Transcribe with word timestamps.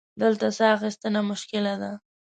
دلته 0.21 0.47
سا 0.57 0.65
اخیستنه 0.77 1.21
مشکله 1.31 1.73
ده. 1.81 1.91